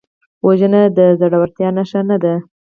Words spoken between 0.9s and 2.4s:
د زړورتیا نښه نه ده